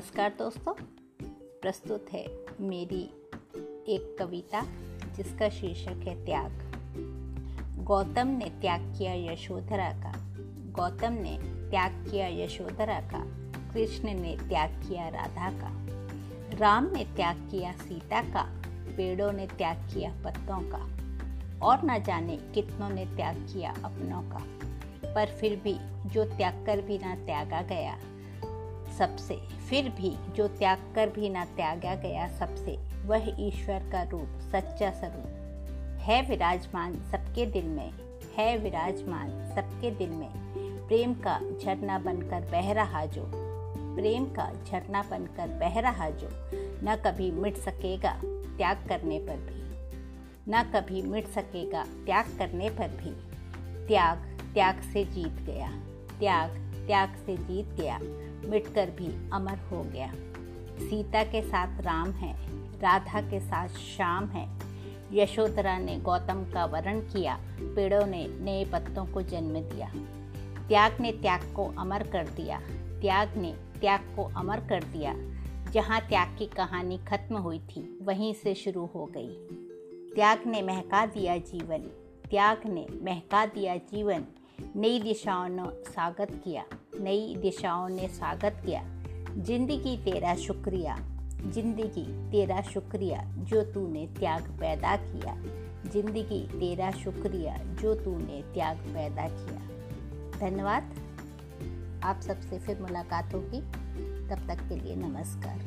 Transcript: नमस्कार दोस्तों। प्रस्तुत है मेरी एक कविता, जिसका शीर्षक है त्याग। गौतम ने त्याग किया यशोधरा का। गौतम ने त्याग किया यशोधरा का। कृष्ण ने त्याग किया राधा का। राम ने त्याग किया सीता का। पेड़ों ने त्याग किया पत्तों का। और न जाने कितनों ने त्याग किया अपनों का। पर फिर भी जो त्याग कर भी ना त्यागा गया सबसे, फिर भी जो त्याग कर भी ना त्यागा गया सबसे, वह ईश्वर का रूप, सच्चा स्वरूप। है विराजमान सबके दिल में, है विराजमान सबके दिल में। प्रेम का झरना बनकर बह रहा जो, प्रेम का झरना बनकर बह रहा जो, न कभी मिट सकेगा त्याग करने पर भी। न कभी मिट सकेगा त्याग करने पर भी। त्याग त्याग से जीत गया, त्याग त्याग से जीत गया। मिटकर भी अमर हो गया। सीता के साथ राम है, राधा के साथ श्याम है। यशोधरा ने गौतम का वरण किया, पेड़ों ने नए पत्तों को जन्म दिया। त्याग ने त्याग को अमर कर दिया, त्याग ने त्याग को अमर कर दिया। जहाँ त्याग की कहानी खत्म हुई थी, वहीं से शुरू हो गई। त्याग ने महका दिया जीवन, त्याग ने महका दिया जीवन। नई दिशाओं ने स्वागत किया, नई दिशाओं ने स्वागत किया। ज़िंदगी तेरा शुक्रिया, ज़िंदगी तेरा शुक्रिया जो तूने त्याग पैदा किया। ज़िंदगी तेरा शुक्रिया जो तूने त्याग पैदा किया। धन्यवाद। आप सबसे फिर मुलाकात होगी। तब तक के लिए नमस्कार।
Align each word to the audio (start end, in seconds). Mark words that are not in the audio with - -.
नमस्कार 0.00 0.34
दोस्तों। 0.38 0.74
प्रस्तुत 1.62 2.06
है 2.12 2.30
मेरी 2.60 3.02
एक 3.88 4.16
कविता, 4.18 4.66
जिसका 5.16 5.48
शीर्षक 5.48 5.88
है 5.88 6.24
त्याग। 6.24 6.52
गौतम 7.84 8.28
ने 8.28 8.50
त्याग 8.60 8.94
किया 8.98 9.32
यशोधरा 9.32 9.92
का। 9.92 10.12
गौतम 10.72 11.12
ने 11.12 11.38
त्याग 11.42 12.08
किया 12.10 12.26
यशोधरा 12.26 13.00
का। 13.00 13.24
कृष्ण 13.72 14.14
ने 14.14 14.36
त्याग 14.36 14.70
किया 14.70 15.08
राधा 15.08 15.50
का। 15.50 15.86
राम 16.56 16.90
ने 16.92 17.04
त्याग 17.04 17.48
किया 17.50 17.72
सीता 17.72 18.22
का। 18.22 18.62
पेड़ों 18.96 19.32
ने 19.32 19.46
त्याग 19.46 19.76
किया 19.76 20.22
पत्तों 20.24 20.60
का। 20.60 20.84
और 21.66 21.84
न 21.84 22.02
जाने 22.02 22.36
कितनों 22.36 22.90
ने 22.90 23.06
त्याग 23.06 23.36
किया 23.36 23.70
अपनों 23.70 24.22
का। 24.22 24.42
पर 25.14 25.26
फिर 25.26 25.56
भी 25.56 25.78
जो 26.08 26.24
त्याग 26.24 26.66
कर 26.66 26.80
भी 26.80 26.98
ना 26.98 27.14
त्यागा 27.14 27.62
गया 27.62 27.98
सबसे, 29.00 29.36
फिर 29.70 29.88
भी 29.88 30.32
जो 30.34 30.48
त्याग 30.48 30.92
कर 30.94 31.08
भी 31.08 31.28
ना 31.28 31.44
त्यागा 31.44 31.94
गया 31.94 32.28
सबसे, 32.28 32.78
वह 33.06 33.36
ईश्वर 33.38 33.78
का 33.92 34.02
रूप, 34.02 34.28
सच्चा 34.40 34.90
स्वरूप। 34.90 35.36
है 36.00 36.22
विराजमान 36.22 36.94
सबके 36.94 37.46
दिल 37.46 37.64
में, 37.64 37.92
है 38.36 38.58
विराजमान 38.58 39.28
सबके 39.54 39.90
दिल 39.90 40.10
में। 40.10 40.30
प्रेम 40.88 41.14
का 41.14 41.40
झरना 41.62 41.98
बनकर 41.98 42.40
बह 42.40 42.72
रहा 42.72 43.04
जो, 43.04 43.24
प्रेम 43.96 44.24
का 44.24 44.52
झरना 44.66 45.02
बनकर 45.02 45.48
बह 45.48 45.80
रहा 45.80 46.10
जो, 46.10 46.28
न 46.84 47.02
कभी 47.06 47.30
मिट 47.30 47.56
सकेगा 47.56 48.20
त्याग 48.24 48.86
करने 48.88 49.18
पर 49.18 49.36
भी। 49.36 49.60
न 50.48 50.62
कभी 50.62 51.02
मिट 51.02 51.26
सकेगा 51.26 51.84
त्याग 51.84 52.24
करने 52.38 52.70
पर 52.70 52.88
भी। 52.88 53.10
त्याग 53.86 54.18
त्याग 54.54 54.80
से 54.80 55.04
जीत 55.04 55.32
गया, 55.32 55.70
त्याग 56.20 56.50
त्याग 56.86 57.14
से 57.26 57.36
जीत 57.36 57.66
गया। 57.66 58.00
मिटकर 58.44 58.90
भी 58.90 59.30
अमर 59.30 59.58
हो 59.58 59.82
गया। 59.82 60.12
सीता 60.80 61.24
के 61.24 61.42
साथ 61.42 61.80
राम 61.80 62.10
है, 62.10 62.32
राधा 62.80 63.20
के 63.20 63.40
साथ 63.40 63.68
श्याम 63.68 64.26
है। 64.26 64.70
यशोधरा 65.12 65.78
ने 65.78 65.96
गौतम 65.96 66.50
का 66.54 66.64
वरण 66.64 67.00
किया, 67.00 67.38
पेड़ों 67.60 68.06
ने 68.06 68.26
नए 68.28 68.64
पत्तों 68.64 69.06
को 69.06 69.22
जन्म 69.22 69.54
दिया। 69.54 69.92
त्याग 70.68 71.00
ने 71.00 71.12
त्याग 71.12 71.40
को 71.56 71.64
अमर 71.78 72.02
कर 72.02 72.24
दिया, 72.24 72.60
त्याग 73.00 73.36
ने 73.36 73.52
त्याग 73.52 74.00
को 74.16 74.24
अमर 74.24 74.60
कर 74.60 74.82
दिया। 74.82 75.14
जहाँ 75.70 76.00
त्याग 76.00 76.36
की 76.38 76.46
कहानी 76.46 76.98
खत्म 76.98 77.36
हुई 77.36 77.58
थी, 77.58 77.98
वहीं 78.02 78.34
से 78.34 78.54
शुरू 78.54 78.90
हो 78.94 79.06
गई। 79.06 79.28
त्याग 80.14 80.42
ने 80.46 80.62
महका 80.62 81.06
दिया 81.06 81.36
जीवन, 81.36 81.78
त्याग 82.30 82.60
ने 82.66 82.86
महका 83.02 83.46
दिया 83.46 83.76
जीवन। 83.76 84.24
नई 84.76 85.00
दिशाओं 85.00 85.48
ने 85.48 85.62
स्वागत 85.92 86.30
किया, 86.44 86.64
नई 87.00 87.36
दिशाओं 87.36 87.88
ने 87.88 88.08
स्वागत 88.08 88.62
किया। 88.66 88.82
ज़िंदगी 89.36 89.96
तेरा 89.96 90.34
शुक्रिया, 90.34 90.96
ज़िंदगी 91.46 92.04
तेरा 92.30 92.60
शुक्रिया 92.62 93.22
जो 93.38 93.62
तूने 93.64 94.06
त्याग 94.18 94.42
पैदा 94.60 94.96
किया। 94.96 95.34
ज़िंदगी 95.92 96.40
तेरा 96.48 96.90
शुक्रिया 96.90 97.56
जो 97.82 97.94
तूने 97.94 98.42
त्याग 98.54 98.76
पैदा 98.76 99.28
किया। 99.28 99.60
धन्यवाद। 100.38 100.82
आप 102.04 102.20
सबसे 102.20 102.58
फिर 102.58 102.80
मुलाकात 102.80 103.34
होगी। 103.34 103.60
तब 104.28 104.46
तक 104.48 104.68
के 104.68 104.76
लिए 104.76 104.96
नमस्कार। 104.96 105.58